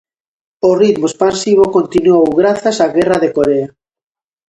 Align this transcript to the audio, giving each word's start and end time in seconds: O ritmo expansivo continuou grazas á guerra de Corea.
O 0.69 0.71
ritmo 0.81 1.05
expansivo 1.09 1.65
continuou 1.77 2.25
grazas 2.41 2.75
á 2.85 2.87
guerra 2.95 3.17
de 3.23 3.29
Corea. 3.37 3.67